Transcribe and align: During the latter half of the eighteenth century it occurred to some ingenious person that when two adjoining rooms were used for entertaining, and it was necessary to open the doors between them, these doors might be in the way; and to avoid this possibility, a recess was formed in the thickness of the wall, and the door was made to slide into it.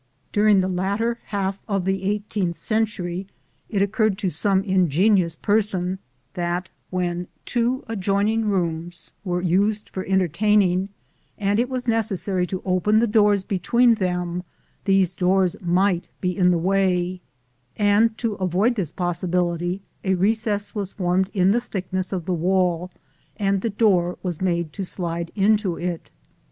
During 0.31 0.61
the 0.61 0.67
latter 0.67 1.19
half 1.25 1.59
of 1.67 1.85
the 1.85 2.01
eighteenth 2.05 2.57
century 2.57 3.27
it 3.69 3.83
occurred 3.83 4.17
to 4.17 4.29
some 4.29 4.63
ingenious 4.63 5.35
person 5.35 5.99
that 6.33 6.71
when 6.89 7.27
two 7.45 7.83
adjoining 7.87 8.45
rooms 8.45 9.11
were 9.23 9.43
used 9.43 9.89
for 9.89 10.03
entertaining, 10.05 10.89
and 11.37 11.59
it 11.59 11.69
was 11.69 11.87
necessary 11.87 12.47
to 12.47 12.63
open 12.65 12.97
the 12.97 13.05
doors 13.05 13.43
between 13.43 13.93
them, 13.93 14.41
these 14.85 15.13
doors 15.13 15.55
might 15.61 16.09
be 16.19 16.35
in 16.35 16.49
the 16.49 16.57
way; 16.57 17.21
and 17.77 18.17
to 18.17 18.33
avoid 18.37 18.73
this 18.73 18.91
possibility, 18.91 19.83
a 20.03 20.15
recess 20.15 20.73
was 20.73 20.93
formed 20.93 21.29
in 21.31 21.51
the 21.51 21.61
thickness 21.61 22.11
of 22.11 22.25
the 22.25 22.33
wall, 22.33 22.89
and 23.37 23.61
the 23.61 23.69
door 23.69 24.17
was 24.23 24.41
made 24.41 24.73
to 24.73 24.83
slide 24.83 25.29
into 25.35 25.77
it. 25.77 26.09